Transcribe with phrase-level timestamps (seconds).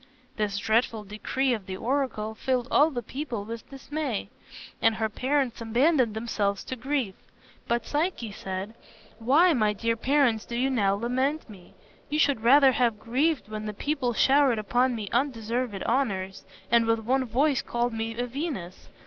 [0.35, 4.29] This dreadful decree of the oracle filled all the people with dismay,
[4.81, 7.13] and her parents abandoned themselves to grief.
[7.67, 8.73] But Psyche said,
[9.19, 11.75] "Why, my dear parents, do you now lament me?
[12.09, 16.97] You should rather have grieved when the people showered upon me undeserved honors, and with
[17.01, 18.89] one voice called me a Venus.